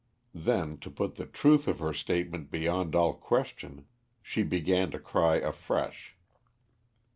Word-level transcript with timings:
Then, 0.33 0.79
to 0.79 0.89
put 0.89 1.13
the 1.13 1.27
truth 1.27 1.67
of 1.67 1.77
her 1.77 1.93
statement 1.93 2.49
beyond 2.49 2.95
all 2.95 3.13
question, 3.13 3.85
she 4.23 4.41
began 4.41 4.89
to 4.89 4.97
cry 4.99 5.35
afresh. 5.35 6.15